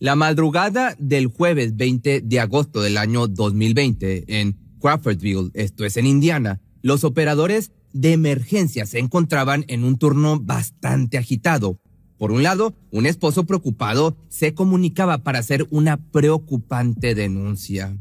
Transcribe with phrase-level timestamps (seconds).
[0.00, 6.06] La madrugada del jueves 20 de agosto del año 2020 en Crawfordville, esto es en
[6.06, 11.78] Indiana, los operadores de emergencia se encontraban en un turno bastante agitado.
[12.18, 17.92] Por un lado, un esposo preocupado se comunicaba para hacer una preocupante denuncia.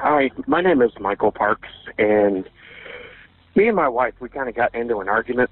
[0.00, 2.44] Hi, my name is Michael Parks, and
[3.54, 5.48] me and my wife, we kind of got into an argument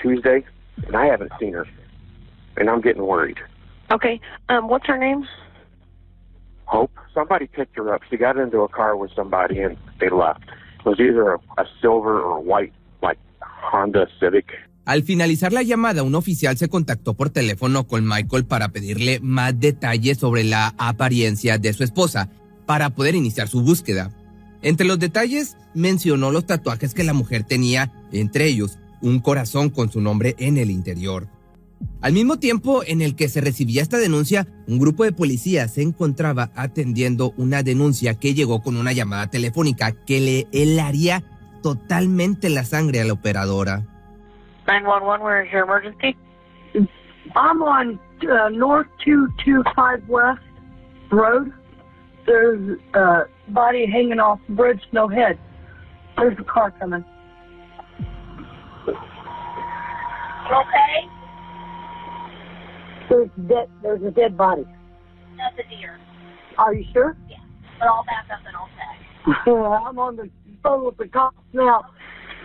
[0.00, 0.44] Tuesday,
[0.86, 1.66] and I haven't seen her,
[2.56, 3.38] and I'm getting worried.
[3.92, 4.20] Okay.
[4.48, 5.26] Um, what's her name?
[6.64, 6.90] Hope.
[7.14, 8.00] Somebody picked her up.
[8.08, 10.44] She got into a car with somebody, and they left.
[10.80, 14.46] It was either a, a silver or white, like Honda Civic.
[14.84, 19.60] Al finalizar la llamada, un oficial se contactó por teléfono con Michael para pedirle más
[19.60, 22.30] detalles sobre la apariencia de su esposa
[22.66, 24.10] para poder iniciar su búsqueda.
[24.62, 29.90] Entre los detalles, mencionó los tatuajes que la mujer tenía, entre ellos un corazón con
[29.90, 31.28] su nombre en el interior.
[32.00, 35.82] Al mismo tiempo en el que se recibía esta denuncia, un grupo de policías se
[35.82, 41.22] encontraba atendiendo una denuncia que llegó con una llamada telefónica que le helaría
[41.62, 43.84] totalmente la sangre a la operadora.
[44.66, 46.16] 911, where is your emergency?
[47.36, 50.40] I'm on uh, North 225 West
[51.10, 51.52] Road.
[52.26, 55.38] There's a body hanging off the bridge, no head.
[56.16, 57.04] There's a car coming.
[60.46, 61.11] Okay?
[63.12, 63.68] There's dead.
[63.82, 64.64] There's a dead body.
[65.36, 65.98] That's a deer.
[66.56, 67.14] Are you sure?
[67.28, 67.36] Yeah.
[67.78, 69.46] But I'll back up and I'll check.
[69.86, 70.30] I'm on the
[70.62, 71.84] phone with the cops now.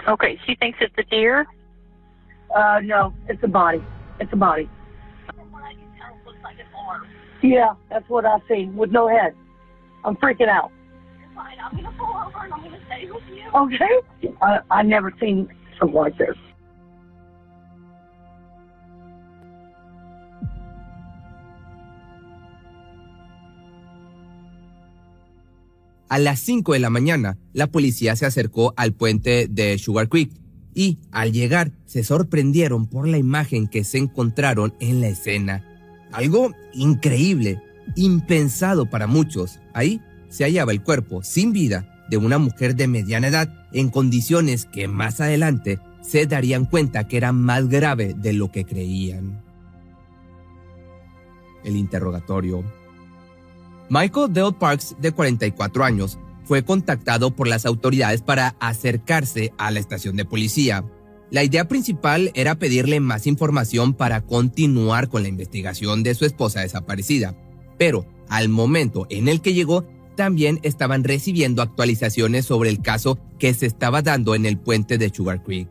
[0.09, 1.45] Okay, she thinks it's a deer.
[2.53, 3.81] Uh, no, it's a body.
[4.19, 4.69] It's a body.
[5.33, 7.07] From what I can tell, it looks like an arm.
[7.41, 9.33] Yeah, that's what I seen with no head.
[10.03, 10.71] I'm freaking out.
[11.17, 11.57] You're fine.
[11.63, 13.49] I'm going to pull over and I'm going to stay with you.
[13.55, 14.33] Okay.
[14.41, 15.47] I I never seen
[15.79, 16.35] something like this.
[26.09, 30.31] A las 5 de la mañana, la policía se acercó al puente de Sugar Creek
[30.73, 35.65] y, al llegar, se sorprendieron por la imagen que se encontraron en la escena.
[36.13, 37.61] Algo increíble,
[37.95, 39.59] impensado para muchos.
[39.73, 44.65] Ahí se hallaba el cuerpo sin vida de una mujer de mediana edad en condiciones
[44.65, 49.43] que más adelante se darían cuenta que era más grave de lo que creían.
[51.65, 52.63] El interrogatorio.
[53.89, 59.79] Michael Dale Parks, de 44 años, fue contactado por las autoridades para acercarse a la
[59.79, 60.85] estación de policía.
[61.29, 66.61] La idea principal era pedirle más información para continuar con la investigación de su esposa
[66.61, 67.35] desaparecida,
[67.77, 73.53] pero al momento en el que llegó, también estaban recibiendo actualizaciones sobre el caso que
[73.53, 75.69] se estaba dando en el puente de Sugar Creek.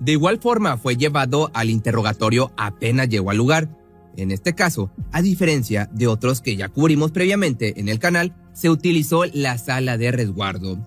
[0.00, 3.70] De igual forma, fue llevado al interrogatorio apenas llegó al lugar.
[4.16, 8.70] En este caso, a diferencia de otros que ya cubrimos previamente en el canal, se
[8.70, 10.86] utilizó la sala de resguardo.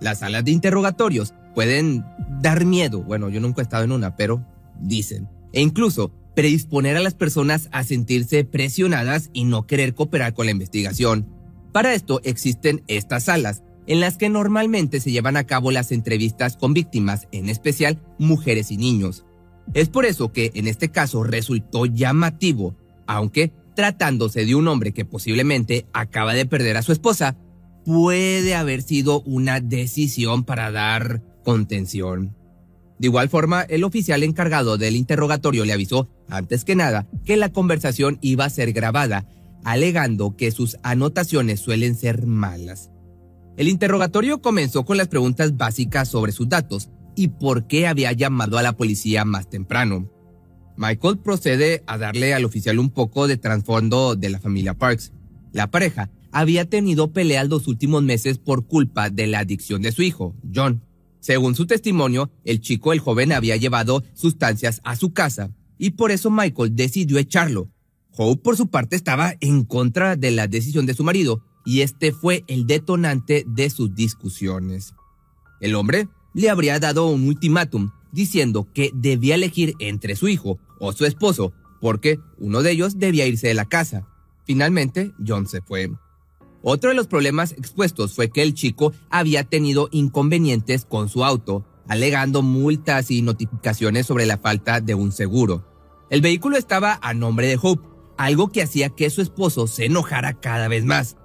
[0.00, 2.04] Las salas de interrogatorios pueden
[2.40, 4.44] dar miedo, bueno, yo nunca he estado en una, pero
[4.80, 10.46] dicen, e incluso predisponer a las personas a sentirse presionadas y no querer cooperar con
[10.46, 11.28] la investigación.
[11.72, 16.56] Para esto existen estas salas, en las que normalmente se llevan a cabo las entrevistas
[16.56, 19.24] con víctimas, en especial mujeres y niños.
[19.74, 25.04] Es por eso que en este caso resultó llamativo, aunque tratándose de un hombre que
[25.04, 27.36] posiblemente acaba de perder a su esposa,
[27.84, 32.36] puede haber sido una decisión para dar contención.
[32.98, 37.50] De igual forma, el oficial encargado del interrogatorio le avisó, antes que nada, que la
[37.50, 39.26] conversación iba a ser grabada,
[39.64, 42.90] alegando que sus anotaciones suelen ser malas.
[43.56, 48.58] El interrogatorio comenzó con las preguntas básicas sobre sus datos y por qué había llamado
[48.58, 50.10] a la policía más temprano.
[50.76, 55.12] Michael procede a darle al oficial un poco de trasfondo de la familia Parks.
[55.52, 60.02] La pareja había tenido peleas los últimos meses por culpa de la adicción de su
[60.02, 60.82] hijo, John.
[61.20, 66.10] Según su testimonio, el chico, el joven, había llevado sustancias a su casa y por
[66.10, 67.70] eso Michael decidió echarlo.
[68.16, 72.12] Hope, por su parte, estaba en contra de la decisión de su marido y este
[72.12, 74.94] fue el detonante de sus discusiones.
[75.60, 80.92] El hombre le habría dado un ultimátum diciendo que debía elegir entre su hijo o
[80.92, 84.06] su esposo porque uno de ellos debía irse de la casa.
[84.44, 85.90] Finalmente, John se fue.
[86.62, 91.66] Otro de los problemas expuestos fue que el chico había tenido inconvenientes con su auto,
[91.88, 95.66] alegando multas y notificaciones sobre la falta de un seguro.
[96.08, 100.34] El vehículo estaba a nombre de Hope, algo que hacía que su esposo se enojara
[100.34, 101.16] cada vez más.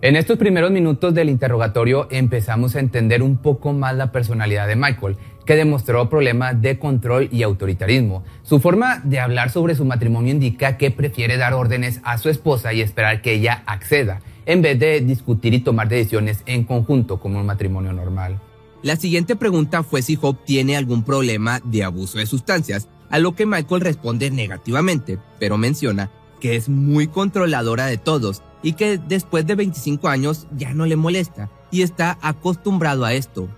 [0.00, 4.76] En estos primeros minutos del interrogatorio empezamos a entender un poco más la personalidad de
[4.76, 8.22] Michael, que demostró problemas de control y autoritarismo.
[8.44, 12.72] Su forma de hablar sobre su matrimonio indica que prefiere dar órdenes a su esposa
[12.72, 17.40] y esperar que ella acceda, en vez de discutir y tomar decisiones en conjunto como
[17.40, 18.38] un matrimonio normal.
[18.84, 23.34] La siguiente pregunta fue si Hope tiene algún problema de abuso de sustancias, a lo
[23.34, 29.46] que Michael responde negativamente, pero menciona que es muy controladora de todos y que después
[29.46, 33.48] de 25 años ya no le molesta y está acostumbrado a esto.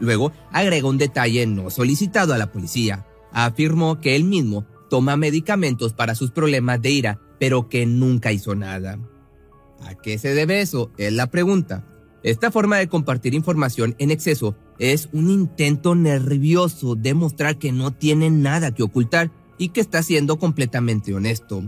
[0.00, 3.06] Luego agrega un detalle no solicitado a la policía.
[3.32, 8.54] Afirmó que él mismo toma medicamentos para sus problemas de ira, pero que nunca hizo
[8.54, 8.98] nada.
[9.82, 10.90] ¿A qué se debe eso?
[10.96, 11.84] Es la pregunta.
[12.22, 17.92] Esta forma de compartir información en exceso es un intento nervioso de mostrar que no
[17.92, 21.62] tiene nada que ocultar y que está siendo completamente honesto.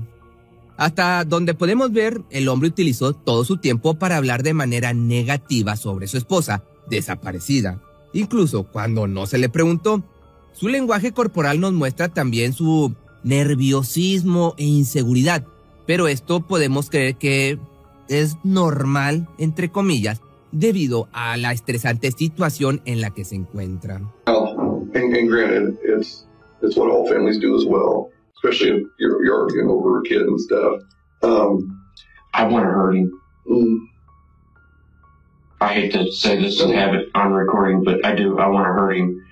[0.80, 5.76] Hasta donde podemos ver, el hombre utilizó todo su tiempo para hablar de manera negativa
[5.76, 7.82] sobre su esposa, desaparecida.
[8.14, 10.02] Incluso cuando no se le preguntó,
[10.54, 12.94] su lenguaje corporal nos muestra también su
[13.24, 15.44] nerviosismo e inseguridad,
[15.86, 17.58] pero esto podemos creer que
[18.08, 24.00] es normal, entre comillas, debido a la estresante situación en la que se encuentra.
[28.42, 30.80] Especially if you're, you're arguing over a kid and stuff.
[31.22, 31.80] Um,
[32.32, 33.20] I want to hurt him.
[33.46, 33.78] mm,
[35.60, 38.38] I hate to say this and have it on recording, but I do.
[38.38, 39.22] I want to hurt him.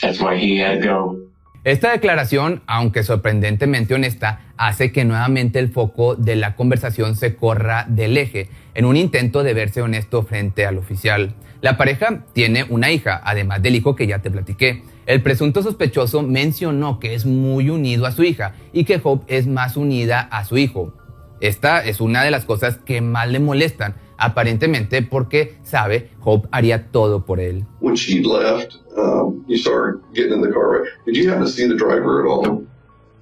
[0.00, 1.18] That's why he had to go.
[1.64, 7.84] Esta declaración, aunque sorprendentemente honesta, hace que nuevamente el foco de la conversación se corra
[7.88, 11.34] del eje en un intento de verse honesto frente al oficial.
[11.62, 14.84] La pareja tiene una hija, además del hijo que ya te platiqué.
[15.06, 19.46] El presunto sospechoso mencionó que es muy unido a su hija y que Hope es
[19.46, 20.92] más unida a su hijo.
[21.40, 26.90] Esta es una de las cosas que más le molestan, aparentemente porque sabe Hope haría
[26.90, 27.64] todo por él.
[27.80, 30.80] when she left, um, you saw her getting in the car.
[30.82, 30.88] Right?
[31.06, 32.64] Did you happen to see the driver at all?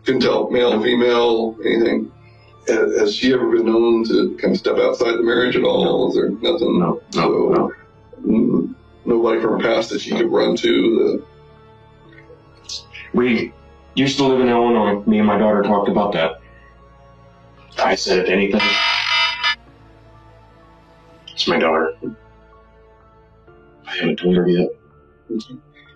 [0.07, 2.11] Couldn't tell male, female, anything.
[2.69, 6.09] Has, has she ever been known to kind of step outside the marriage at all?
[6.09, 6.79] Is there nothing?
[6.79, 7.73] No, no, So, no.
[8.27, 11.23] mm, Nobody from her past that she could run to.
[13.15, 13.53] We
[13.95, 15.03] used to live in Illinois.
[15.07, 16.33] Me and my daughter talked about that.
[17.79, 18.61] I said if anything.
[21.33, 21.95] It's my daughter.
[23.87, 24.69] I haven't told her yet.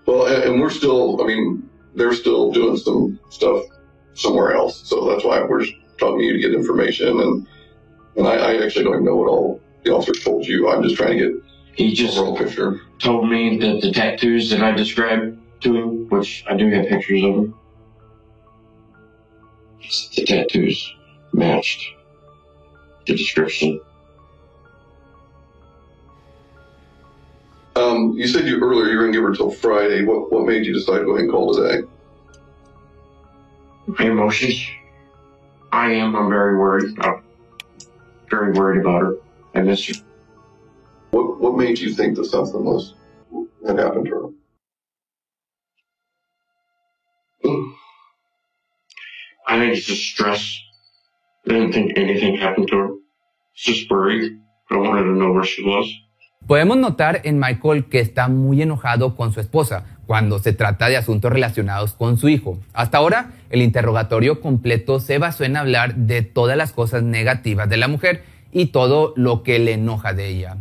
[0.06, 1.20] Well, and, and we're still.
[1.23, 3.65] I mean, they're still doing some stuff
[4.15, 4.88] somewhere else.
[4.88, 5.65] So that's why we're
[5.99, 7.09] talking to you to get information.
[7.20, 7.47] And
[8.17, 10.69] and I, I actually don't even know what all the officer told you.
[10.69, 11.43] I'm just trying to get
[11.75, 12.81] He just picture.
[12.99, 17.34] told me that the tattoos that I described him, which I do have pictures of
[17.34, 17.55] them,
[20.16, 20.94] the tattoos
[21.32, 21.84] matched
[23.06, 23.81] the description.
[27.76, 30.05] Um, you said you earlier you were going to give her till Friday.
[30.05, 31.87] What what made you decide to go ahead and call today?
[33.87, 34.66] My emotions.
[35.70, 36.16] I am.
[36.16, 36.99] I'm very worried.
[37.00, 37.22] I'm
[38.28, 39.17] very worried about her.
[39.55, 39.94] I miss her.
[41.10, 42.94] What what made you think that something was
[43.67, 44.37] had happened to her?
[49.48, 50.60] I think it's just stress.
[51.46, 52.88] I didn't think anything happened to her.
[53.55, 53.90] Just.
[53.90, 55.86] I wanted to know where she was.
[56.46, 60.96] Podemos notar en Michael que está muy enojado con su esposa cuando se trata de
[60.96, 62.58] asuntos relacionados con su hijo.
[62.72, 67.76] Hasta ahora, el interrogatorio completo se basó en hablar de todas las cosas negativas de
[67.78, 70.58] la mujer y todo lo que le enoja de ella.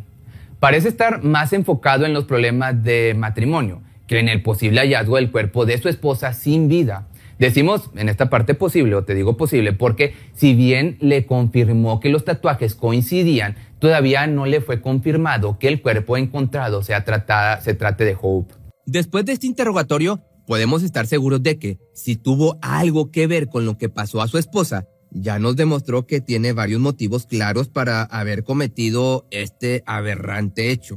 [0.59, 5.31] Parece estar más enfocado en los problemas de matrimonio que en el posible hallazgo del
[5.31, 7.07] cuerpo de su esposa sin vida.
[7.39, 12.09] Decimos en esta parte posible, o te digo posible, porque si bien le confirmó que
[12.09, 17.75] los tatuajes coincidían, todavía no le fue confirmado que el cuerpo encontrado sea tratada, se
[17.75, 18.53] trate de Hope.
[18.85, 23.65] Después de este interrogatorio, podemos estar seguros de que, si tuvo algo que ver con
[23.65, 28.03] lo que pasó a su esposa, ya nos demostró que tiene varios motivos claros para
[28.03, 30.95] haber cometido este aberrante hecho.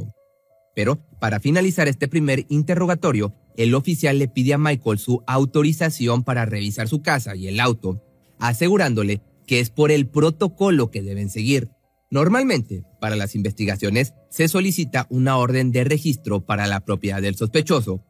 [0.74, 6.46] Pero, para finalizar este primer interrogatorio, el oficial le pide a Michael su autorización para
[6.46, 8.02] revisar su casa y el auto,
[8.38, 11.70] asegurándole que es por el protocolo que deben seguir.
[12.10, 18.04] Normalmente, para las investigaciones, se solicita una orden de registro para la propiedad del sospechoso.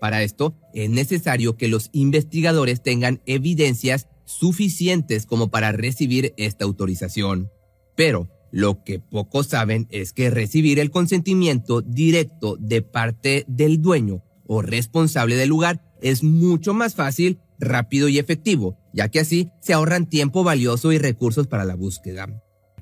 [0.00, 7.50] Para esto, es necesario que los investigadores tengan evidencias suficientes como para recibir esta autorización.
[7.94, 14.22] Pero lo que pocos saben es que recibir el consentimiento directo de parte del dueño
[14.48, 19.72] o responsable del lugar es mucho más fácil, rápido y efectivo, ya que así se
[19.72, 22.28] ahorran tiempo valioso y recursos para la búsqueda.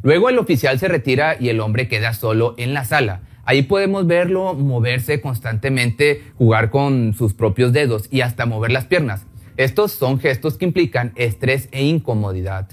[0.02, 3.22] Luego el oficial se retira y el hombre queda solo en la sala.
[3.46, 9.26] Ahí podemos verlo moverse constantemente, jugar con sus propios dedos y hasta mover las piernas.
[9.56, 12.68] Estos son gestos que implican estrés e incomodidad.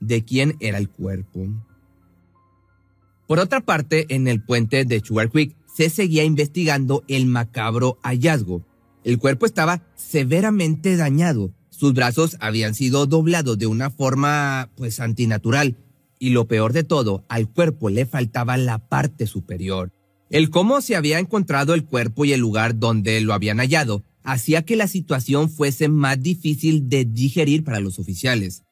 [0.00, 1.46] ¿De quién era el cuerpo?
[3.26, 8.64] Por otra parte, en el puente de Sugar Creek se seguía investigando el macabro hallazgo.
[9.04, 11.52] El cuerpo estaba severamente dañado.
[11.70, 15.76] Sus brazos habían sido doblados de una forma pues antinatural
[16.18, 19.90] y lo peor de todo, al cuerpo le faltaba la parte superior.
[20.30, 24.62] El cómo se había encontrado el cuerpo y el lugar donde lo habían hallado hacía
[24.62, 28.62] que la situación fuese más difícil de digerir para los oficiales.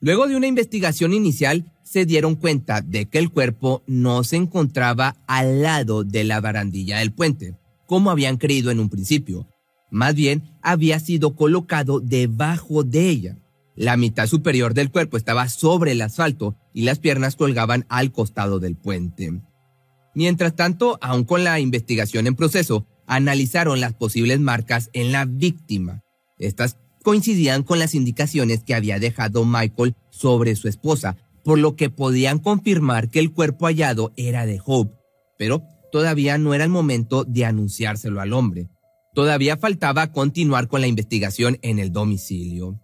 [0.00, 5.16] Luego de una investigación inicial, se dieron cuenta de que el cuerpo no se encontraba
[5.26, 9.48] al lado de la barandilla del puente, como habían creído en un principio.
[9.90, 13.38] Más bien, había sido colocado debajo de ella.
[13.76, 18.58] La mitad superior del cuerpo estaba sobre el asfalto y las piernas colgaban al costado
[18.58, 19.40] del puente.
[20.14, 26.02] Mientras tanto, aún con la investigación en proceso, analizaron las posibles marcas en la víctima.
[26.38, 31.88] Estas coincidían con las indicaciones que había dejado Michael sobre su esposa, por lo que
[31.88, 34.92] podían confirmar que el cuerpo hallado era de Hope,
[35.38, 38.70] pero todavía no era el momento de anunciárselo al hombre.
[39.14, 42.80] Todavía faltaba continuar con la investigación en el domicilio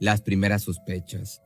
[0.00, 1.42] las primeras sospechas.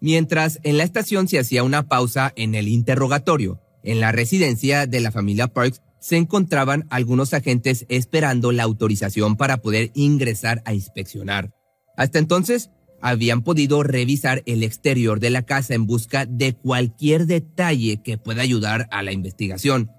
[0.00, 5.00] Mientras en la estación se hacía una pausa en el interrogatorio, en la residencia de
[5.00, 11.54] la familia Parks se encontraban algunos agentes esperando la autorización para poder ingresar a inspeccionar.
[11.96, 12.70] Hasta entonces,
[13.00, 18.42] habían podido revisar el exterior de la casa en busca de cualquier detalle que pueda
[18.42, 19.92] ayudar a la investigación.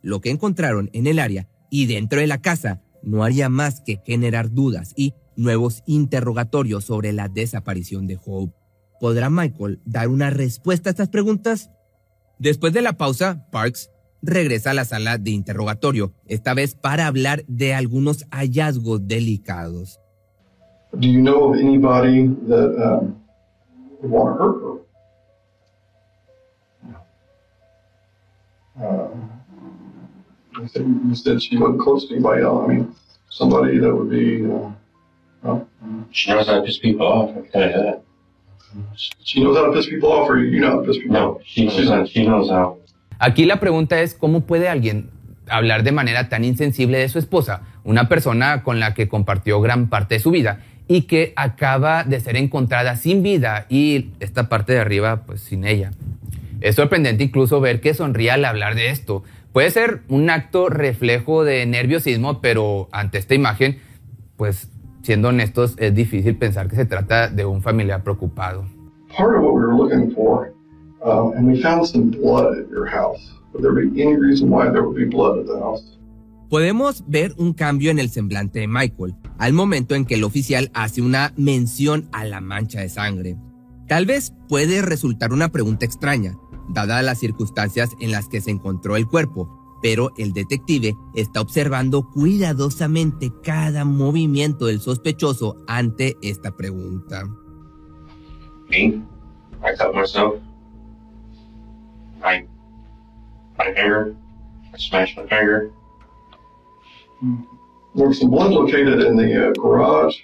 [0.00, 4.00] Lo que encontraron en el área y dentro de la casa no haría más que
[4.02, 8.54] generar dudas y nuevos interrogatorios sobre la desaparición de Hope.
[8.98, 11.70] ¿Podrá Michael dar una respuesta a estas preguntas?
[12.38, 13.90] Después de la pausa, Parks
[14.24, 19.98] regresa a la sala de interrogatorio, esta vez para hablar de algunos hallazgos delicados.
[20.92, 23.16] Do you know of anybody that um,
[24.02, 24.74] want to hurt her?
[28.80, 29.08] Uh,
[30.60, 32.64] you said, you said she wasn't close to anybody else.
[32.64, 32.94] I mean,
[33.30, 34.44] somebody that would be.
[34.44, 34.70] Uh,
[35.42, 35.68] well,
[36.10, 37.30] She knows how to piss people off.
[37.30, 38.02] I can tell you that.
[39.22, 41.34] she knows how to piss people off, or you know how to piss people No,
[41.36, 41.42] off.
[41.44, 42.04] she knows how.
[42.06, 42.78] She knows how.
[43.24, 45.08] Aquí la pregunta es cómo puede alguien
[45.48, 49.88] hablar de manera tan insensible de su esposa, una persona con la que compartió gran
[49.88, 54.74] parte de su vida y que acaba de ser encontrada sin vida y esta parte
[54.74, 55.92] de arriba pues sin ella.
[56.60, 59.24] Es sorprendente incluso ver que sonríe al hablar de esto.
[59.54, 63.78] Puede ser un acto reflejo de nerviosismo, pero ante esta imagen,
[64.36, 64.68] pues
[65.00, 68.66] siendo honestos, es difícil pensar que se trata de un familiar preocupado.
[69.16, 70.53] Part of what we were looking for,
[71.04, 73.20] um, and we found some blood at your house.
[73.52, 75.82] Would there be any reason why there would be blood at the house?
[76.50, 80.70] Podemos ver un cambio en el semblante de Michael al momento en que el oficial
[80.74, 83.36] hace una mención a la mancha de sangre.
[83.88, 86.36] Tal vez puede resultar una pregunta extraña,
[86.68, 92.08] dadas las circunstancias en las que se encontró el cuerpo, pero el detective está observando
[92.08, 97.24] cuidadosamente cada movimiento del sospechoso ante esta pregunta.
[98.70, 99.02] Me,
[99.62, 100.40] I cut myself.
[102.24, 102.46] I,
[103.58, 104.16] my finger.
[104.72, 105.70] I smashed my finger.
[107.94, 110.16] There was some blood located in the uh, garage.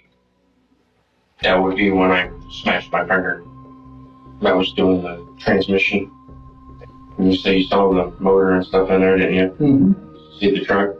[1.42, 3.44] That would be when I smashed my finger.
[4.42, 6.10] I was doing the transmission.
[7.18, 9.48] And you say you saw the motor and stuff in there, didn't you?
[9.60, 10.38] Mm-hmm.
[10.38, 10.96] See the truck?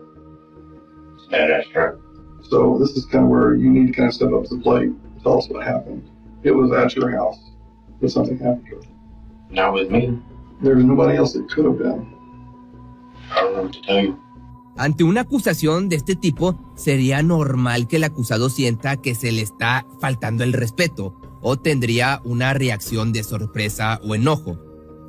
[1.16, 1.96] It's a badass truck.
[2.48, 4.62] So this is kind of where you need to kind of step up to the
[4.62, 4.90] plate.
[5.22, 6.08] Tell us what happened.
[6.42, 7.38] It was at your house,
[8.00, 8.86] but something happened to it.
[9.50, 10.18] Not with me.
[10.62, 12.06] There's nobody else it could have been.
[13.30, 14.18] I don't know what to tell you.
[14.76, 19.42] Ante una acusación de este tipo, sería normal que el acusado sienta que se le
[19.42, 24.58] está faltando el respeto o tendría una reacción de sorpresa o enojo.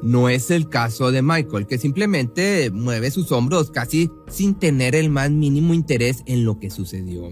[0.02, 5.10] No es el caso de Michael, que simplemente mueve sus hombros casi sin tener el
[5.10, 7.30] más mínimo interés en lo que sucedió.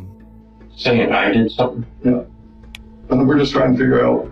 [0.78, 1.84] Saying I did something?
[2.06, 2.24] Yeah.
[3.10, 4.30] And we're just trying to figure out.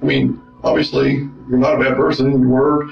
[0.00, 2.32] I mean, obviously, you're not a bad person.
[2.32, 2.88] You were.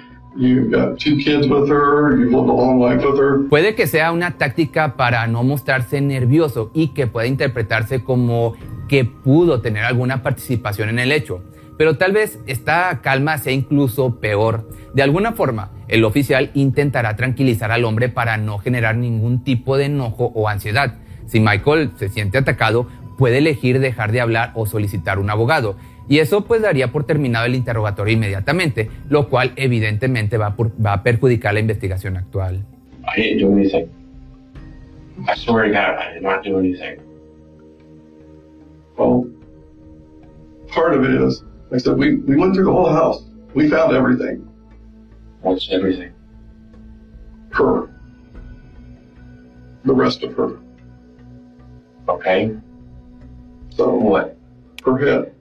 [3.49, 8.55] Puede que sea una táctica para no mostrarse nervioso y que pueda interpretarse como
[8.89, 11.43] que pudo tener alguna participación en el hecho.
[11.79, 14.69] Pero tal vez esta calma sea incluso peor.
[14.93, 19.87] De alguna forma, el oficial intentará tranquilizar al hombre para no generar ningún tipo de
[19.87, 20.99] enojo o ansiedad.
[21.27, 25.77] Si Michael se siente atacado, puede elegir dejar de hablar o solicitar un abogado.
[26.11, 30.95] Y eso pues daría por terminado el interrogatorio inmediatamente, lo cual evidentemente va, por- va
[30.95, 32.65] a perjudicar la investigación actual.
[33.17, 33.87] I didn't do anything.
[35.29, 36.99] I swear to God, I did not do anything.
[38.99, 39.25] Well,
[40.75, 43.23] part of it is, I said, we, we went through the whole house.
[43.55, 44.45] We found everything.
[45.43, 46.11] What's everything?
[47.53, 47.89] Her.
[49.85, 50.59] The rest of her.
[52.09, 52.51] Okay.
[53.77, 54.37] So What?
[54.85, 55.33] her head.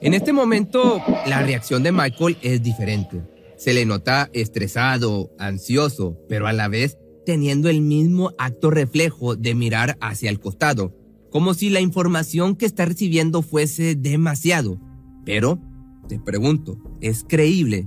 [0.00, 3.22] En este momento, la reacción de Michael es diferente.
[3.56, 9.54] Se le nota estresado, ansioso, pero a la vez teniendo el mismo acto reflejo de
[9.54, 10.96] mirar hacia el costado,
[11.30, 14.80] como si la información que está recibiendo fuese demasiado.
[15.26, 15.60] Pero,
[16.08, 17.86] te pregunto, ¿es creíble?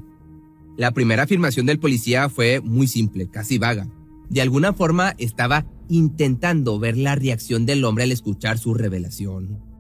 [0.78, 3.88] La primera afirmación del policía fue muy simple, casi vaga.
[4.30, 9.71] De alguna forma estaba intentando ver la reacción del hombre al escuchar su revelación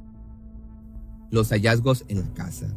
[1.32, 2.68] los hallazgos en la casa.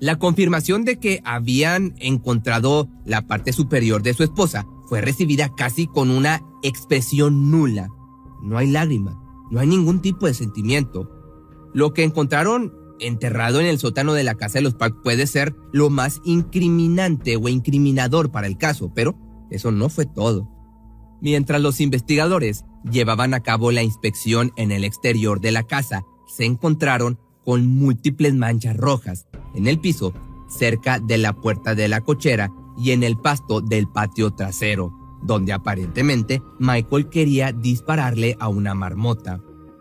[0.00, 5.86] La confirmación de que habían encontrado la parte superior de su esposa fue recibida casi
[5.86, 7.88] con una expresión nula.
[8.42, 11.10] No hay lágrima, no hay ningún tipo de sentimiento.
[11.74, 15.54] Lo que encontraron enterrado en el sótano de la casa de los Park puede ser
[15.72, 19.16] lo más incriminante o incriminador para el caso, pero
[19.50, 20.48] eso no fue todo.
[21.20, 26.44] Mientras los investigadores llevaban a cabo la inspección en el exterior de la casa, se
[26.44, 30.12] encontraron con múltiples manchas rojas en el piso,
[30.48, 34.92] cerca de la puerta de la cochera y en el pasto del patio trasero,
[35.22, 39.40] donde aparentemente Michael quería dispararle a una marmota.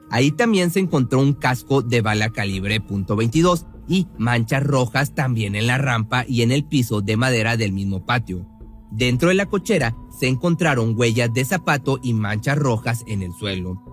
[0.09, 5.67] Ahí también se encontró un casco de bala calibre .22 y manchas rojas también en
[5.67, 8.45] la rampa y en el piso de madera del mismo patio.
[8.91, 13.83] Dentro de la cochera se encontraron huellas de zapato y manchas rojas en el suelo.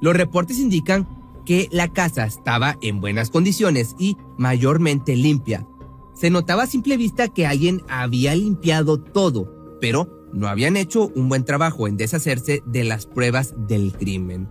[0.00, 1.06] Los reportes indican
[1.44, 5.66] que la casa estaba en buenas condiciones y mayormente limpia.
[6.14, 11.28] Se notaba a simple vista que alguien había limpiado todo, pero no habían hecho un
[11.28, 14.48] buen trabajo en deshacerse de las pruebas del crimen.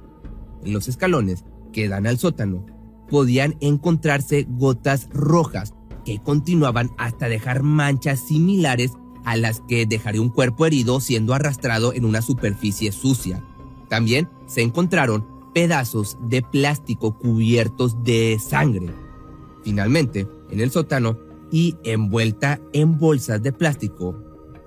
[0.63, 2.65] En los escalones que dan al sótano
[3.09, 5.73] podían encontrarse gotas rojas
[6.05, 8.91] que continuaban hasta dejar manchas similares
[9.25, 13.43] a las que dejaría un cuerpo herido siendo arrastrado en una superficie sucia.
[13.89, 18.93] También se encontraron pedazos de plástico cubiertos de sangre.
[19.63, 21.17] Finalmente, en el sótano
[21.51, 24.15] y envuelta en bolsas de plástico,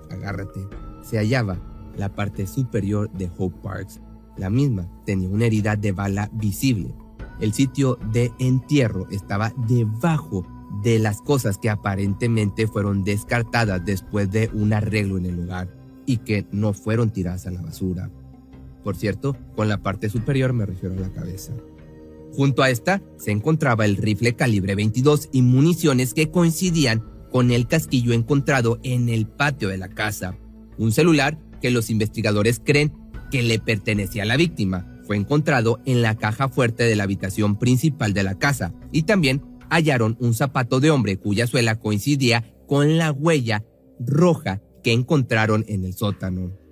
[0.09, 0.67] agárrate,
[1.03, 1.59] se hallaba
[1.97, 3.99] la parte superior de Hope Parks.
[4.37, 6.93] La misma tenía una herida de bala visible.
[7.39, 10.45] El sitio de entierro estaba debajo
[10.83, 15.73] de las cosas que aparentemente fueron descartadas después de un arreglo en el lugar
[16.05, 18.09] y que no fueron tiradas a la basura.
[18.87, 21.51] Por cierto, con la parte superior me refiero a la cabeza.
[22.31, 27.67] Junto a esta se encontraba el rifle calibre 22 y municiones que coincidían con el
[27.67, 30.37] casquillo encontrado en el patio de la casa.
[30.77, 32.93] Un celular que los investigadores creen
[33.29, 37.59] que le pertenecía a la víctima fue encontrado en la caja fuerte de la habitación
[37.59, 42.97] principal de la casa y también hallaron un zapato de hombre cuya suela coincidía con
[42.97, 43.65] la huella
[43.99, 46.66] roja que encontraron en el sótano.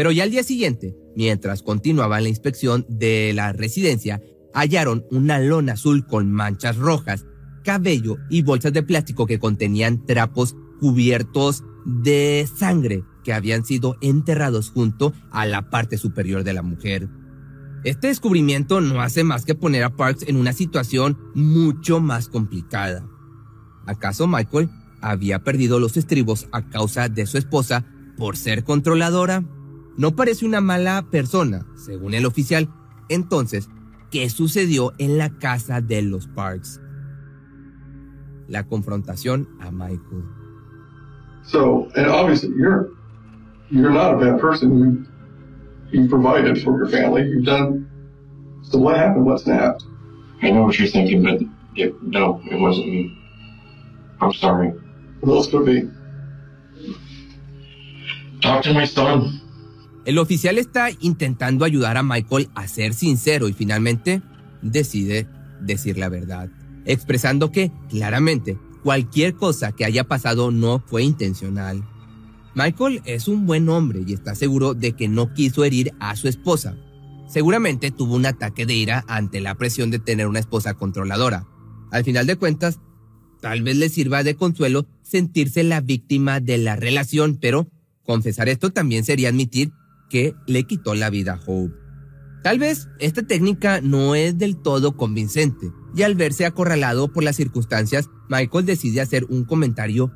[0.00, 4.22] Pero ya al día siguiente, mientras continuaban la inspección de la residencia,
[4.54, 7.26] hallaron una lona azul con manchas rojas,
[7.64, 14.70] cabello y bolsas de plástico que contenían trapos cubiertos de sangre que habían sido enterrados
[14.70, 17.10] junto a la parte superior de la mujer.
[17.84, 23.06] Este descubrimiento no hace más que poner a Parks en una situación mucho más complicada.
[23.84, 24.70] ¿Acaso Michael
[25.02, 27.84] había perdido los estribos a causa de su esposa
[28.16, 29.44] por ser controladora?
[30.00, 32.70] No parece una mala persona, según el oficial.
[33.10, 33.68] Entonces,
[34.10, 36.80] ¿qué sucedió en la casa de los Parks?
[38.48, 40.24] La confrontación a Michael.
[41.42, 42.88] So, and obviously you're
[43.70, 44.78] you're not a bad person.
[44.78, 45.06] You
[45.92, 47.28] you provided for your family.
[47.28, 47.86] You've done.
[48.62, 49.26] So what happened?
[49.26, 49.84] What snapped?
[50.40, 51.42] I know what you're thinking, but
[51.76, 53.18] it, no, it wasn't me.
[54.22, 54.72] I'm sorry.
[55.20, 55.90] What else could it be?
[58.40, 59.39] Talk to my son.
[60.06, 64.22] El oficial está intentando ayudar a Michael a ser sincero y finalmente
[64.62, 65.28] decide
[65.60, 66.48] decir la verdad,
[66.86, 71.84] expresando que claramente cualquier cosa que haya pasado no fue intencional.
[72.54, 76.28] Michael es un buen hombre y está seguro de que no quiso herir a su
[76.28, 76.76] esposa.
[77.28, 81.46] Seguramente tuvo un ataque de ira ante la presión de tener una esposa controladora.
[81.92, 82.80] Al final de cuentas,
[83.40, 87.68] tal vez le sirva de consuelo sentirse la víctima de la relación, pero
[88.04, 89.72] confesar esto también sería admitir
[90.10, 91.74] que le quitó la vida a Hope.
[92.42, 97.36] Tal vez esta técnica no es del todo convincente, y al verse acorralado por las
[97.36, 100.12] circunstancias, Michael decide hacer un comentario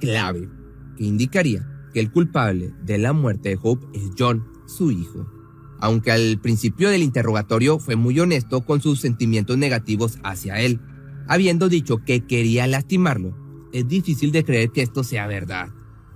[0.00, 0.48] clave
[0.96, 5.30] que indicaría que el culpable de la muerte de Hope es John, su hijo.
[5.78, 10.80] Aunque al principio del interrogatorio fue muy honesto con sus sentimientos negativos hacia él,
[11.28, 13.36] habiendo dicho que quería lastimarlo,
[13.72, 15.68] es difícil de creer que esto sea verdad,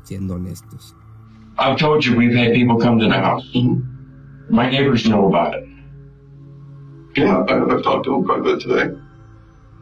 [0.05, 0.97] siendo honestos.
[1.59, 3.45] I've told you we've had people come to the house.
[3.55, 4.55] Mm-hmm.
[4.55, 5.69] My neighbors know about it.
[7.17, 8.97] Yeah, I- I've talked to them quite a bit today.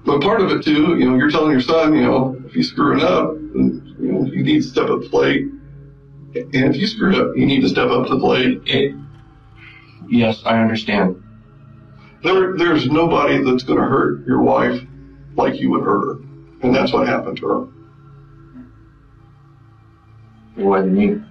[0.04, 2.70] But part of it too, you know, you're telling your son, you know, if he's
[2.70, 5.42] screwing up, you know, you need to step up the plate.
[6.34, 8.62] And if you screwed up, you need to step up to the plate.
[8.66, 8.94] It,
[10.08, 11.22] yes, I understand.
[12.22, 14.80] There, there's nobody that's going to hurt your wife
[15.36, 16.20] like you would hurt her.
[16.62, 17.66] And that's what happened to her.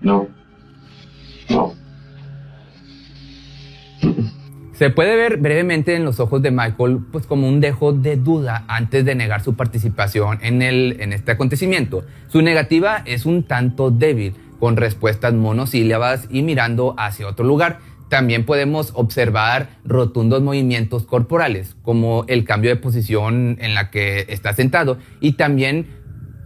[0.02, 0.28] No.
[1.50, 1.74] No.
[4.74, 8.64] Se puede ver brevemente en los ojos de Michael pues como un dejo de duda
[8.68, 12.06] antes de negar su participación en, el, en este acontecimiento.
[12.28, 17.80] Su negativa es un tanto débil, con respuestas monosílabas y mirando hacia otro lugar.
[18.10, 24.54] También podemos observar rotundos movimientos corporales, como el cambio de posición en la que está
[24.54, 25.88] sentado y también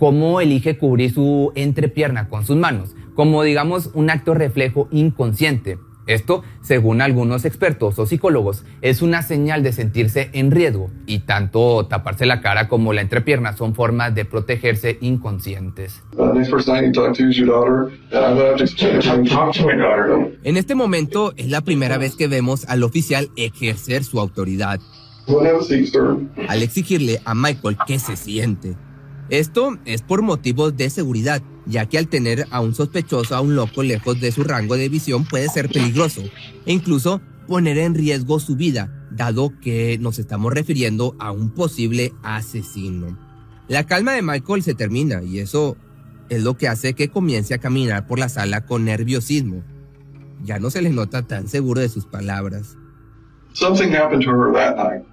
[0.02, 5.78] cómo elige cubrir su entrepierna con sus manos, como digamos un acto reflejo inconsciente.
[6.08, 11.86] Esto, según algunos expertos o psicólogos, es una señal de sentirse en riesgo y tanto
[11.86, 16.02] taparse la cara como la entrepierna son formas de protegerse inconscientes.
[16.34, 17.94] Next person I need to talk to is your daughter.
[18.12, 19.30] And I'm going to have to explain it to you.
[19.30, 20.40] Talk to my daughter.
[20.42, 24.80] En este momento es la primera vez que vemos al oficial ejercer su autoridad,
[26.48, 28.76] al exigirle a Michael que se siente.
[29.32, 33.56] Esto es por motivos de seguridad, ya que al tener a un sospechoso, a un
[33.56, 36.22] loco lejos de su rango de visión puede ser peligroso
[36.66, 42.12] e incluso poner en riesgo su vida, dado que nos estamos refiriendo a un posible
[42.24, 43.18] asesino.
[43.70, 45.78] La calma de Michael se termina y eso
[46.28, 49.64] es lo que hace que comience a caminar por la sala con nerviosismo.
[50.44, 52.78] Ya no se le nota tan seguro de sus palabras.
[53.54, 55.06] Something happened to her night.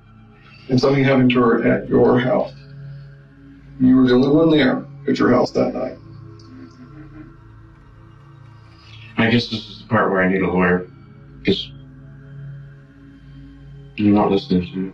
[0.71, 2.53] And something happened to her at your house.
[3.81, 5.99] You were the only one there at your house that night.
[9.17, 10.89] I guess this is the part where I need a lawyer.
[11.41, 11.71] Because
[13.97, 14.93] you're not listening to me.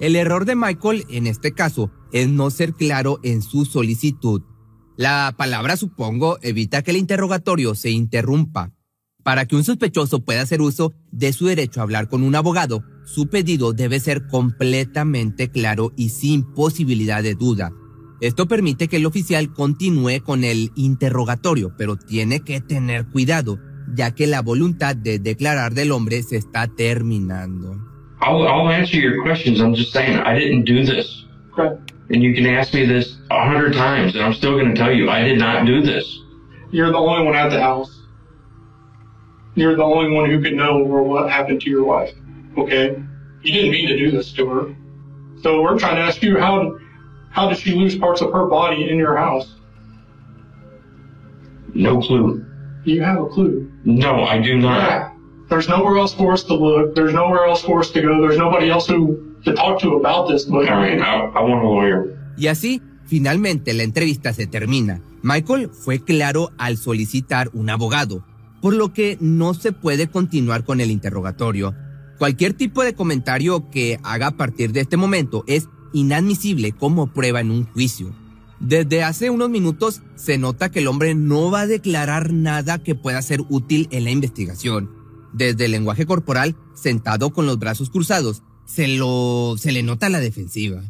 [0.00, 4.42] El error de Michael en este caso es no ser claro en su solicitud.
[4.96, 8.72] La palabra supongo evita que el interrogatorio se interrumpa.
[9.22, 12.84] Para que un sospechoso pueda hacer uso de su derecho a hablar con un abogado,
[13.04, 17.72] su pedido debe ser completamente claro y sin posibilidad de duda.
[18.20, 23.58] Esto permite que el oficial continúe con el interrogatorio, pero tiene que tener cuidado,
[23.94, 27.76] ya que la voluntad de declarar del hombre se está terminando.
[28.20, 29.60] I'll, I'll answer your questions.
[29.60, 31.24] I'm just saying, I didn't do this.
[31.52, 31.78] Okay.
[32.10, 34.92] And you can ask me this a hundred times, and I'm still going to tell
[34.92, 36.04] you, I did not do this.
[36.72, 37.94] You're the only one at the house.
[39.54, 42.14] You're the only one who can know what happened to your wife.
[42.56, 43.00] Okay?
[43.42, 44.76] You didn't mean to do this to her.
[45.42, 46.78] So we're trying to ask you how
[47.38, 49.46] how did she lose parts of her body in your house?
[51.72, 52.44] No clue.
[52.84, 53.70] You have a clue.
[53.84, 54.82] No, I do not.
[54.82, 55.12] Yeah.
[55.48, 56.94] There's nowhere else for us to look.
[56.96, 58.20] There's nowhere else for us to go.
[58.20, 60.46] There's nobody else who to talk to about this.
[60.46, 62.18] But All right, I, I want a lawyer.
[62.36, 65.00] Y así, finalmente la entrevista se termina.
[65.22, 68.24] Michael fue claro al solicitar un abogado,
[68.60, 71.74] por lo que no se puede continuar con el interrogatorio.
[72.18, 77.40] Cualquier tipo de comentario que haga a partir de este momento es inadmisible como prueba
[77.40, 78.14] en un juicio.
[78.60, 82.94] Desde hace unos minutos se nota que el hombre no va a declarar nada que
[82.94, 84.90] pueda ser útil en la investigación.
[85.32, 90.20] Desde el lenguaje corporal, sentado con los brazos cruzados, se lo se le nota la
[90.20, 90.82] defensiva.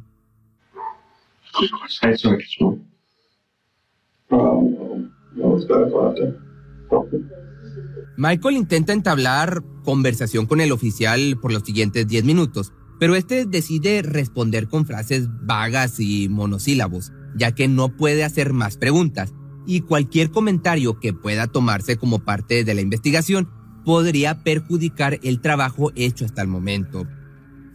[8.16, 14.02] Michael intenta entablar conversación con el oficial por los siguientes 10 minutos, pero este decide
[14.02, 19.32] responder con frases vagas y monosílabos, ya que no puede hacer más preguntas,
[19.66, 23.50] y cualquier comentario que pueda tomarse como parte de la investigación
[23.84, 27.06] podría perjudicar el trabajo hecho hasta el momento.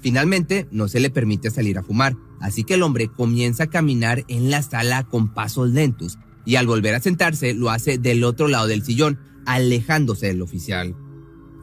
[0.01, 4.25] Finalmente, no se le permite salir a fumar, así que el hombre comienza a caminar
[4.27, 8.47] en la sala con pasos lentos y al volver a sentarse lo hace del otro
[8.47, 10.95] lado del sillón, alejándose del oficial.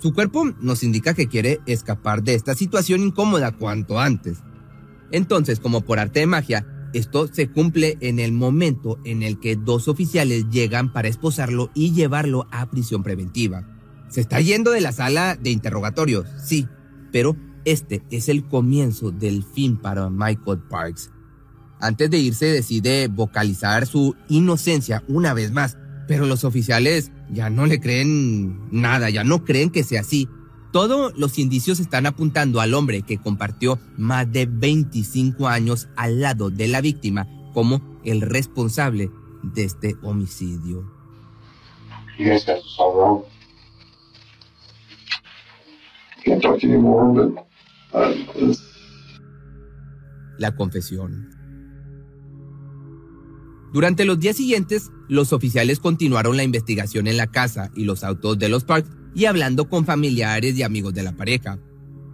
[0.00, 4.38] Su cuerpo nos indica que quiere escapar de esta situación incómoda cuanto antes.
[5.12, 9.56] Entonces, como por arte de magia, esto se cumple en el momento en el que
[9.56, 13.66] dos oficiales llegan para esposarlo y llevarlo a prisión preventiva.
[14.08, 16.66] Se está yendo de la sala de interrogatorios, sí,
[17.12, 17.36] pero
[17.66, 21.10] este es el comienzo del fin para Michael Parks.
[21.78, 25.76] Antes de irse decide vocalizar su inocencia una vez más,
[26.11, 30.29] pero los oficiales ya no le creen nada, ya no creen que sea así
[30.73, 36.51] todos los indicios están apuntando al hombre que compartió más de 25 años al lado
[36.51, 39.09] de la víctima como el responsable
[39.44, 40.85] de este homicidio.
[50.38, 51.39] La confesión.
[53.72, 58.38] Durante los días siguientes, los oficiales continuaron la investigación en la casa y los autos
[58.38, 61.59] de los Parks y hablando con familiares y amigos de la pareja.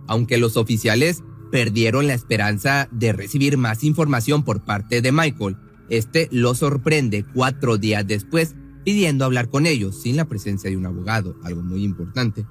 [0.07, 5.57] Aunque los oficiales perdieron la esperanza de recibir más información por parte de Michael,
[5.89, 10.87] este lo sorprende cuatro días después pidiendo hablar con ellos sin la presencia de un
[10.87, 12.45] abogado, algo muy importante.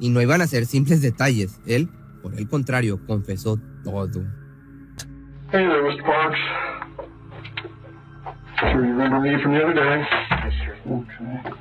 [0.00, 1.88] Y no iban a ser simples detalles, él,
[2.22, 4.24] por el contrario, confesó todo.
[5.52, 6.02] Hey there, Mr.
[6.04, 6.69] Parks.
[8.60, 10.04] Sure you remember me from the other day?
[10.30, 10.76] I sure.
[10.86, 11.56] Okay.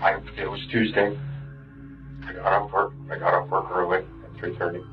[0.00, 1.18] I, it was Tuesday.
[2.28, 2.92] I got off work.
[3.10, 4.86] I got off work early at 3:30.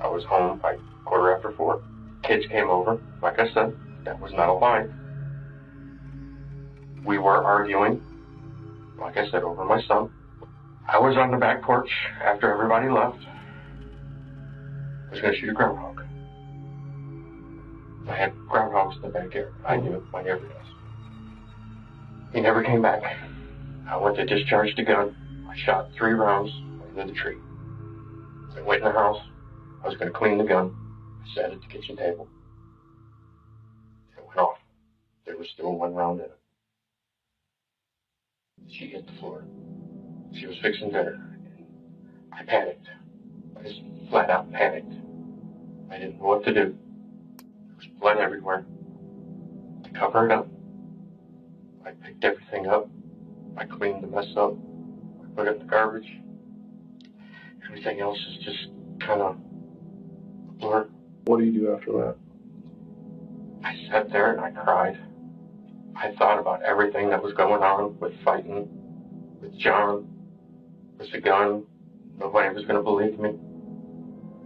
[0.00, 1.82] I was home by quarter after four.
[2.22, 2.98] Kids came over.
[3.20, 4.86] Like I said, that was not a lie.
[7.04, 8.00] We were arguing.
[8.98, 10.10] Like I said, over my son.
[10.88, 11.90] I was on the back porch
[12.24, 13.18] after everybody left.
[15.08, 16.07] I was to shoot a groundhog.
[18.08, 19.52] I had groundhogs in the backyard.
[19.66, 20.02] I knew.
[20.12, 20.66] My neighbor does.
[22.32, 23.02] He never came back.
[23.88, 25.14] I went to discharge the gun.
[25.50, 26.50] I shot three rounds
[26.90, 27.36] into the tree.
[28.56, 29.20] I went in the house.
[29.82, 30.74] I was going to clean the gun.
[31.22, 32.28] I sat at the kitchen table.
[34.16, 34.58] It went off.
[35.24, 36.38] There was still one round in it.
[38.68, 39.44] She hit the floor.
[40.34, 41.18] She was fixing dinner.
[42.32, 42.88] I panicked.
[43.58, 44.92] I just flat out panicked.
[45.90, 46.74] I didn't know what to do.
[48.00, 48.64] Blood everywhere.
[49.84, 50.48] To cover it up,
[51.84, 52.88] I picked everything up
[53.58, 54.52] I cleaned the mess up.
[55.20, 56.08] I put it in the garbage.
[57.66, 58.68] Everything else is just
[59.00, 59.36] kind of
[60.48, 60.88] a blur.
[61.24, 62.16] What do you do after that?
[63.64, 64.96] I sat there and I cried.
[65.96, 68.68] I thought about everything that was going on with fighting,
[69.40, 70.06] with John,
[70.98, 71.64] with the gun.
[72.16, 73.30] Nobody was going to believe me.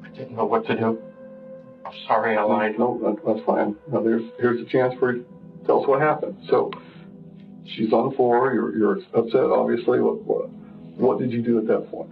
[0.03, 0.99] I didn't know what to do.
[2.07, 2.78] Sorry I lied.
[2.78, 3.76] No, that, that's fine.
[3.90, 5.26] Now there's here's a chance for you.
[5.66, 6.37] Tell us what happened.
[6.48, 6.70] So
[7.64, 8.52] she's on the floor.
[8.52, 10.00] You're, you're upset, obviously.
[10.00, 10.50] What, what,
[10.96, 12.11] what did you do at that point?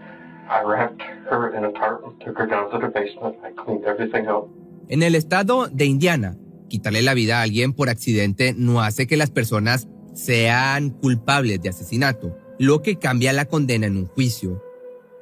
[0.48, 3.36] I wrapped her in a tarp, took her down to the basement.
[3.44, 4.48] I cleaned everything up.
[4.88, 6.36] En el estado de Indiana,
[6.68, 11.68] quitarle la vida a alguien por accidente no hace que las personas sean culpables de
[11.68, 14.62] asesinato, lo que cambia la condena en un juicio.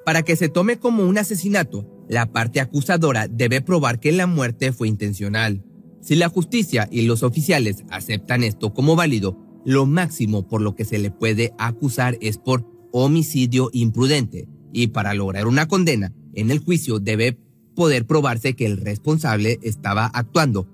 [0.06, 4.72] Para que se tome como un asesinato, la parte acusadora debe probar que la muerte
[4.72, 5.64] fue intencional.
[6.00, 10.84] Si la justicia y los oficiales aceptan esto como válido, lo máximo por lo que
[10.84, 16.60] se le puede acusar es por homicidio imprudente y para lograr una condena en el
[16.60, 17.38] juicio debe
[17.74, 20.66] poder probarse que el responsable estaba actuando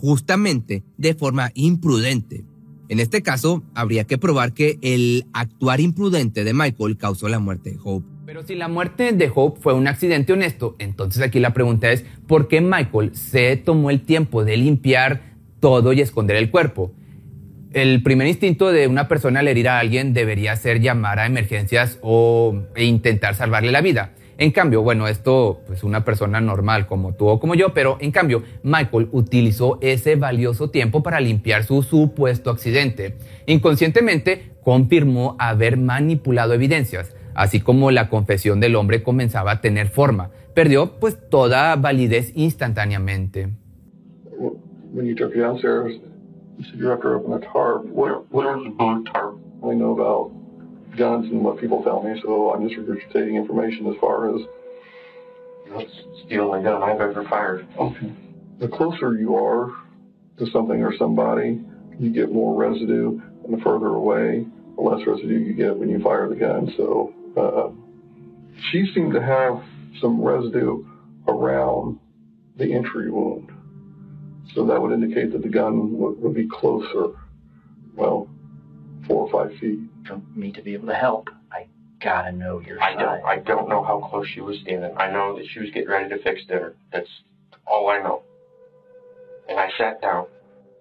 [0.00, 2.44] justamente de forma imprudente.
[2.88, 7.70] En este caso, habría que probar que el actuar imprudente de Michael causó la muerte
[7.70, 8.11] de Hope.
[8.24, 12.04] Pero si la muerte de Hope fue un accidente honesto, entonces aquí la pregunta es,
[12.26, 15.22] ¿por qué Michael se tomó el tiempo de limpiar
[15.60, 16.92] todo y esconder el cuerpo?
[17.74, 21.98] el primer instinto de una persona al herir a alguien debería ser llamar a emergencias
[22.02, 24.12] o e intentar salvarle la vida.
[24.38, 28.10] En cambio, bueno, esto pues una persona normal como tú o como yo, pero en
[28.10, 33.16] cambio Michael utilizó ese valioso tiempo para limpiar su supuesto accidente.
[33.46, 40.30] Inconscientemente confirmó haber manipulado evidencias, así como la confesión del hombre comenzaba a tener forma.
[40.54, 43.50] Perdió pues toda validez instantáneamente.
[44.94, 47.86] You said you have to open a tarp.
[47.86, 49.38] What, what are the blue tarp?
[49.64, 50.30] I know about
[50.96, 54.42] guns and what people tell me, so I'm just regurgitating information as far as.
[55.74, 55.90] That's
[56.28, 57.66] the only gun I've ever fired.
[57.78, 58.12] Okay.
[58.58, 59.72] The closer you are
[60.38, 61.60] to something or somebody,
[61.98, 66.00] you get more residue, and the further away, the less residue you get when you
[66.00, 66.72] fire the gun.
[66.76, 67.70] So uh,
[68.70, 69.62] she seemed to have
[70.00, 70.84] some residue
[71.28, 71.98] around
[72.56, 73.50] the entry wound.
[74.54, 77.14] So that would indicate that the gun would, would be closer,
[77.94, 78.28] well,
[79.06, 79.78] four or five feet.
[80.06, 81.66] For me to be able to help, I
[82.02, 82.98] gotta know your I side.
[82.98, 83.24] don't.
[83.24, 84.92] I don't know how close she was standing.
[84.96, 86.74] I know that she was getting ready to fix dinner.
[86.92, 87.08] That's
[87.66, 88.22] all I know.
[89.48, 90.26] And I sat down.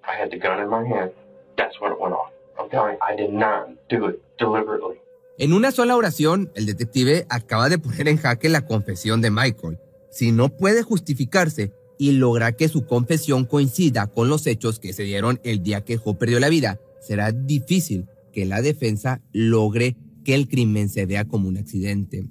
[0.08, 1.12] I had the gun in my hand.
[1.58, 2.32] That's when it went off.
[2.60, 4.98] I'm telling you, I did not do it deliberately.
[5.38, 9.80] En una sola oración, el detective acaba de poner en jaque la confesión de Michael.
[10.12, 15.04] Si no puede justificarse y lograr que su confesión coincida con los hechos que se
[15.04, 20.36] dieron el día que Jo perdió la vida, será difícil que la defensa logre que
[20.36, 22.28] el crimen se vea como un accidente.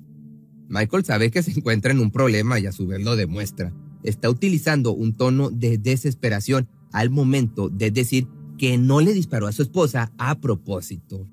[0.69, 3.73] Michael sabe que se encuentra en un problema y a su vez lo demuestra.
[4.05, 9.53] Está utilizando un tono de desesperación al momento de decir que no le disparó a
[9.53, 11.29] su esposa a propósito.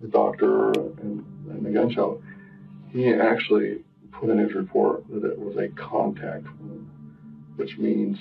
[0.00, 2.20] The doctor and, and the gun shop,
[2.90, 3.78] he actually
[4.12, 6.88] put in his report that it was a contact wound,
[7.56, 8.18] which means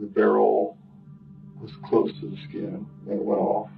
[0.00, 0.76] the barrel
[1.60, 3.70] was close to the skin and it went off.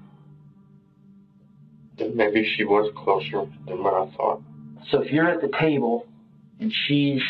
[1.98, 4.42] Then maybe she was closer than what I thought.
[4.90, 6.06] So if you're at the table
[6.58, 7.22] and she's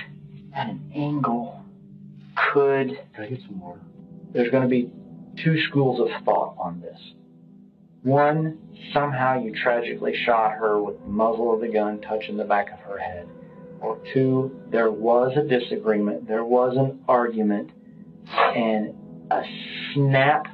[0.54, 1.64] at an angle,
[2.52, 3.80] could Can I get some water?
[4.32, 4.90] there's going to be
[5.42, 6.98] two schools of thought on this.
[8.02, 8.58] One,
[8.94, 12.78] somehow you tragically shot her with the muzzle of the gun touching the back of
[12.80, 13.28] her head.
[13.80, 17.70] Or two, there was a disagreement, there was an argument,
[18.30, 18.94] and
[19.30, 19.42] a
[19.94, 20.46] snap,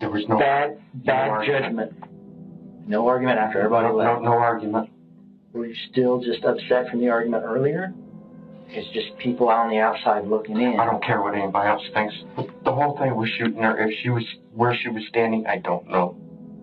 [0.00, 1.62] There was no bad, bad argument.
[1.64, 2.88] judgment.
[2.88, 4.22] No argument after everybody no, left.
[4.22, 4.90] no, no argument.
[5.52, 7.92] Were you still just upset from the argument earlier?
[8.68, 10.78] It's just people out on the outside looking in.
[10.78, 12.14] I don't care what anybody else thinks.
[12.64, 13.78] The whole thing was shooting her.
[13.78, 16.16] If she was where she was standing, I don't know.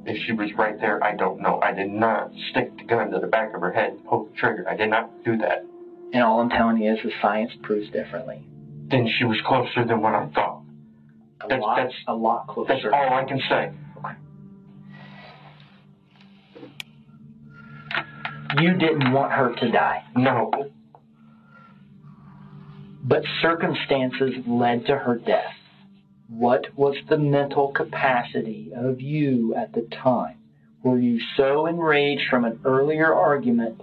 [0.05, 1.59] If she was right there, I don't know.
[1.63, 4.31] I did not stick the gun to the back of her head and pull the
[4.37, 4.65] trigger.
[4.69, 5.65] I did not do that.
[6.13, 8.43] And all I'm telling you is the science proves differently.
[8.89, 10.61] Then she was closer than what I thought.
[11.41, 12.73] A That's- lot, that's- a lot closer.
[12.73, 13.71] That's all I can say.
[18.61, 20.49] You didn't want her to die, No,
[23.03, 25.53] but circumstances led to her death.
[26.27, 30.37] What was the mental capacity of you at the time?
[30.83, 33.81] Were you so enraged from an earlier argument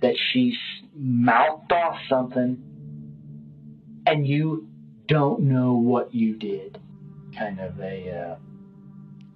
[0.00, 0.56] that she
[0.94, 2.58] mouthed off something
[4.06, 4.66] and you
[5.06, 6.78] don't know what you did?
[7.36, 8.36] Kind of a uh,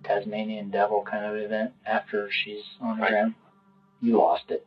[0.04, 3.10] Tasmanian devil kind of event after she's on the Right.
[3.10, 3.34] ground.
[4.00, 4.66] You lost it.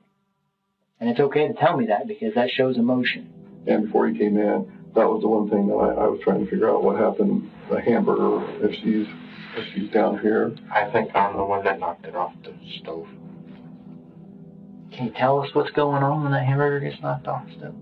[1.00, 3.28] And it's okay to tell me that because that shows emotion.
[3.68, 6.44] And before he came in, that was the one thing that I, I was trying
[6.44, 7.50] to figure out what happened.
[7.70, 9.08] The hamburger, if she's
[9.56, 13.08] if she's down here, I think I'm the one that knocked it off the stove.
[14.92, 17.76] Can you tell us what's going on when that hamburger gets knocked off the stove?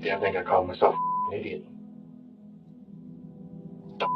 [0.00, 1.64] Yeah, I think I called myself an idiot.
[3.98, 4.06] The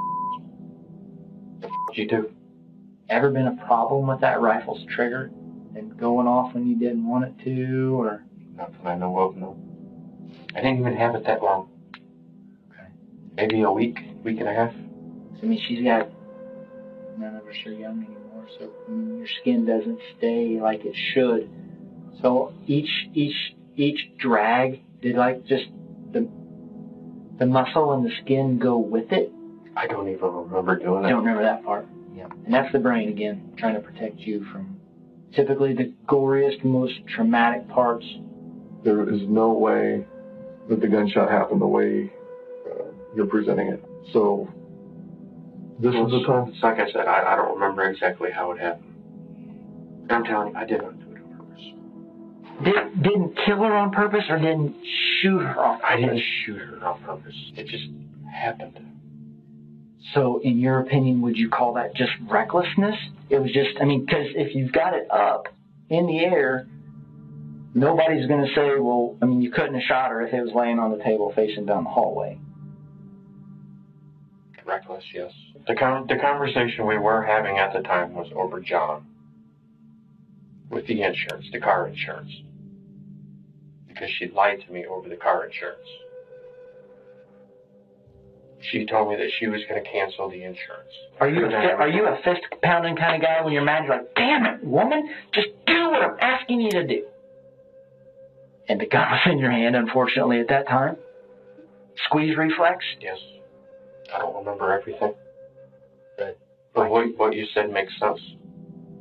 [1.61, 2.33] the you do?
[3.09, 5.31] Ever been a problem with that rifle's trigger
[5.75, 8.25] and going off when you didn't want it to, or
[8.57, 9.57] Nothing I know of, no.
[10.55, 11.69] I didn't even have it that long.
[13.35, 13.47] Okay.
[13.47, 14.73] Maybe a week, week and a half.
[15.43, 16.09] I mean, she's got
[17.19, 20.95] none of us are young anymore, so I mean, your skin doesn't stay like it
[21.13, 21.51] should.
[22.23, 25.65] So each each each drag did like just
[26.13, 26.29] the
[27.39, 29.31] the muscle and the skin go with it.
[29.77, 31.09] I don't even remember doing it.
[31.09, 31.87] I don't remember that part.
[32.15, 32.29] Yeah.
[32.45, 34.79] And that's the brain again, trying to protect you from
[35.35, 38.07] typically the goriest, most traumatic parts.
[38.85, 40.07] there is no way
[40.69, 42.13] that the gunshot happened the way
[43.15, 43.85] you're presenting it.
[44.13, 44.49] So
[45.81, 46.53] this is the time.
[46.63, 48.95] Like I said, I, I don't remember exactly how it happened.
[50.03, 51.65] And I'm telling you, I did not do it on purpose.
[52.65, 54.77] Did, didn't kill her on purpose or didn't
[55.21, 55.91] shoot her on purpose?
[55.91, 57.35] I didn't shoot her on purpose.
[57.57, 57.85] It just
[58.33, 58.79] happened.
[60.13, 62.95] So, in your opinion, would you call that just recklessness?
[63.31, 65.49] It was just, I mean, because if you've got it up
[65.89, 66.69] in the air,
[67.75, 70.53] nobody's going to say, well, I mean, you couldn't have shot her if it was
[70.55, 72.39] laying on the table facing down the hallway.
[74.67, 75.31] Reckless, yes.
[75.67, 79.07] The con- the conversation we were having at the time was over John
[80.71, 82.31] with the insurance, the car insurance,
[83.89, 85.87] because she lied to me over the car insurance.
[88.71, 90.91] She told me that she was going to cancel the insurance.
[91.21, 93.53] Are you a, And then fi- are you a fist pounding kind of guy when
[93.53, 93.85] you're mad?
[93.85, 97.07] You're like, damn it, woman, just do what I'm asking you to do.
[98.71, 100.97] And the gun was in your hand, unfortunately, at that time.
[102.07, 102.83] Squeeze reflex.
[103.01, 103.19] Yes.
[104.13, 105.13] I don't remember everything.
[106.17, 106.39] But,
[106.75, 108.21] but what, what you said makes sense.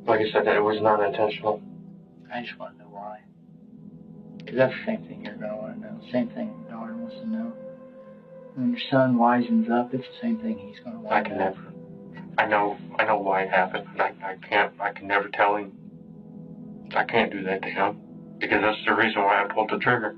[0.06, 1.60] Like I said, that it was not intentional.
[2.32, 3.20] I just want to know why.
[4.38, 6.00] Because that's the same thing you're going to want to know.
[6.12, 7.52] Same thing daughter wants to know.
[8.54, 11.26] when your son wisens up, it's the same thing he's going to I want.
[11.26, 11.72] can never.
[12.36, 12.76] I know.
[12.98, 13.86] I know why it happened.
[13.92, 14.72] and I, I can't.
[14.80, 15.72] I can never tell him.
[16.94, 18.00] I can't do that to him
[18.38, 20.14] because that's the reason why I pulled the trigger.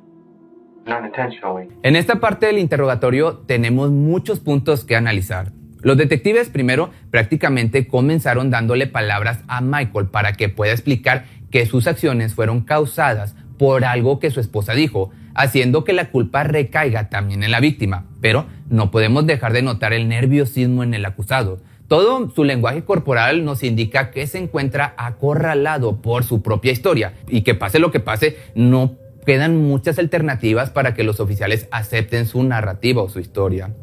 [1.83, 5.53] En esta parte del interrogatorio tenemos muchos puntos que analizar.
[5.83, 11.87] Los detectives primero prácticamente comenzaron dándole palabras a Michael para que pueda explicar que sus
[11.87, 17.43] acciones fueron causadas por algo que su esposa dijo, haciendo que la culpa recaiga también
[17.43, 18.07] en la víctima.
[18.21, 21.61] Pero no podemos dejar de notar el nerviosismo en el acusado.
[21.89, 27.43] Todo su lenguaje corporal nos indica que se encuentra acorralado por su propia historia y
[27.43, 28.97] que pase lo que pase, no
[29.27, 33.77] quedan muchas alternativas para que los oficiales acepten su narrativa o su historia.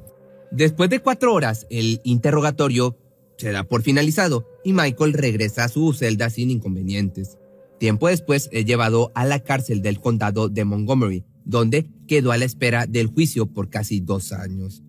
[0.49, 2.97] Después de cuatro horas, el interrogatorio
[3.37, 7.37] se da por finalizado y Michael regresa a su celda sin inconvenientes.
[7.77, 12.45] Tiempo después es llevado a la cárcel del condado de Montgomery, donde quedó a la
[12.45, 14.83] espera del juicio por casi dos años.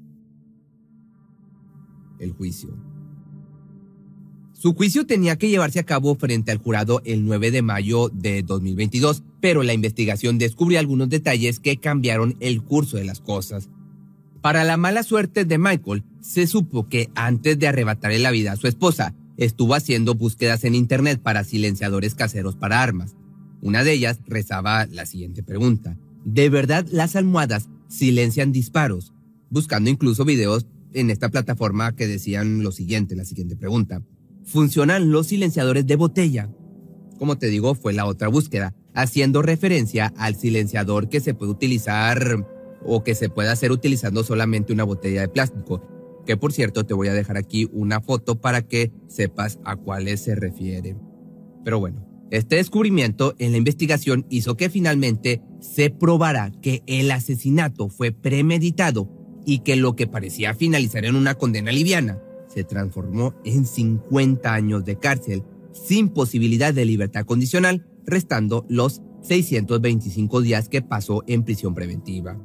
[2.20, 2.76] El juicio.
[4.64, 8.42] Su juicio tenía que llevarse a cabo frente al jurado el 9 de mayo de
[8.42, 13.68] 2022, pero la investigación descubrió algunos detalles que cambiaron el curso de las cosas.
[14.40, 18.56] Para la mala suerte de Michael, se supo que antes de arrebatarle la vida a
[18.56, 23.16] su esposa, estuvo haciendo búsquedas en Internet para silenciadores caseros para armas.
[23.60, 25.98] Una de ellas rezaba la siguiente pregunta.
[26.24, 29.12] ¿De verdad las almohadas silencian disparos?
[29.50, 34.00] Buscando incluso videos en esta plataforma que decían lo siguiente, la siguiente pregunta.
[34.44, 36.50] ¿Funcionan los silenciadores de botella?
[37.18, 42.46] Como te digo, fue la otra búsqueda, haciendo referencia al silenciador que se puede utilizar
[42.84, 45.82] o que se puede hacer utilizando solamente una botella de plástico,
[46.26, 50.20] que por cierto te voy a dejar aquí una foto para que sepas a cuáles
[50.20, 50.94] se refiere.
[51.64, 57.88] Pero bueno, este descubrimiento en la investigación hizo que finalmente se probara que el asesinato
[57.88, 59.08] fue premeditado
[59.46, 62.20] y que lo que parecía finalizar en una condena liviana
[62.54, 65.42] se transformó en 50 años de cárcel
[65.72, 72.38] sin posibilidad de libertad condicional, restando los 625 días que pasó en prisión preventiva.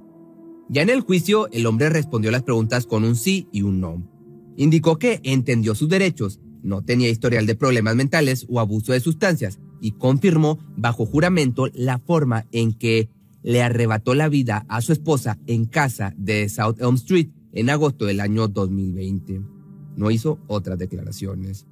[0.70, 4.08] Ya en el juicio, el hombre respondió las preguntas con un sí y un no.
[4.56, 9.60] Indicó que entendió sus derechos, no tenía historial de problemas mentales o abuso de sustancias
[9.80, 13.10] y confirmó bajo juramento la forma en que
[13.42, 18.06] le arrebató la vida a su esposa en casa de South Elm Street en agosto
[18.06, 19.59] del año 2020.
[19.96, 21.66] No hizo otras declaraciones.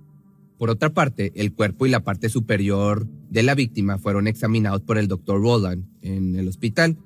[0.58, 4.98] Por otra parte, el cuerpo y la parte superior de la víctima fueron examinados por
[4.98, 6.98] el doctor Roland en el hospital.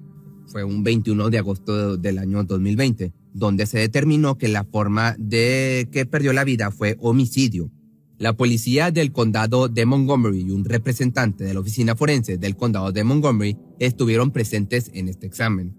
[0.48, 5.90] Fue un 21 de agosto del año 2020, donde se determinó que la forma de
[5.92, 7.70] que perdió la vida fue homicidio.
[8.18, 12.92] La policía del condado de Montgomery y un representante de la oficina forense del condado
[12.92, 15.76] de Montgomery estuvieron presentes en este examen.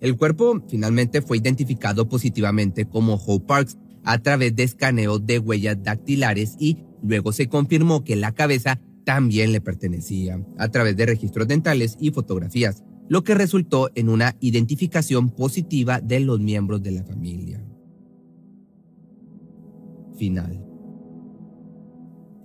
[0.00, 5.82] El cuerpo finalmente fue identificado positivamente como Hope Parks a través de escaneos de huellas
[5.82, 11.48] dactilares y luego se confirmó que la cabeza también le pertenecía a través de registros
[11.48, 17.04] dentales y fotografías, lo que resultó en una identificación positiva de los miembros de la
[17.04, 17.64] familia.
[20.16, 20.64] Final.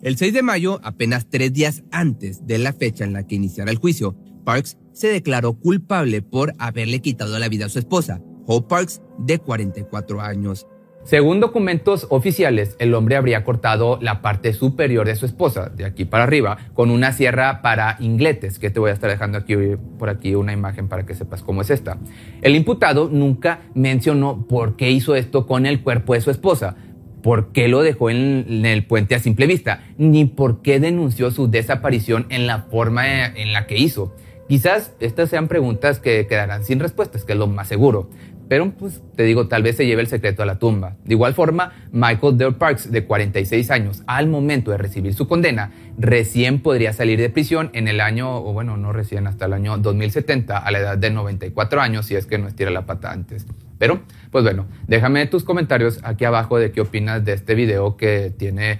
[0.02, 3.72] El 6 de mayo, apenas tres días antes de la fecha en la que iniciara
[3.72, 8.68] el juicio, Parks se declaró culpable por haberle quitado la vida a su esposa, Hope
[8.70, 10.68] Parks, de 44 años.
[11.08, 16.04] Según documentos oficiales, el hombre habría cortado la parte superior de su esposa, de aquí
[16.04, 19.56] para arriba, con una sierra para ingletes, que te voy a estar dejando aquí
[19.98, 21.98] por aquí una imagen para que sepas cómo es esta.
[22.42, 26.76] El imputado nunca mencionó por qué hizo esto con el cuerpo de su esposa,
[27.24, 31.32] por qué lo dejó en, en el puente a simple vista, ni por qué denunció
[31.32, 34.14] su desaparición en la forma en la que hizo.
[34.50, 38.10] Quizás estas sean preguntas que quedarán sin respuestas, que es lo más seguro.
[38.50, 40.96] Pero, pues, te digo, tal vez se lleve el secreto a la tumba.
[41.04, 45.72] De igual forma, Michael Dale Parks, de 46 años, al momento de recibir su condena,
[45.98, 49.78] recién podría salir de prisión en el año, o bueno, no recién, hasta el año
[49.78, 53.46] 2070, a la edad de 94 años, si es que no estira la pata antes.
[53.78, 58.32] Pero, pues bueno, déjame tus comentarios aquí abajo de qué opinas de este video que
[58.36, 58.80] tiene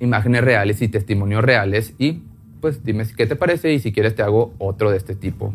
[0.00, 2.22] imágenes reales y testimonios reales y
[2.60, 5.54] pues dime qué te parece y si quieres te hago otro de este tipo.